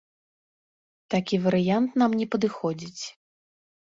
Такі 1.15 1.35
варыянт 1.43 1.99
нам 2.03 2.11
не 2.21 2.27
падыходзіць! 2.37 3.03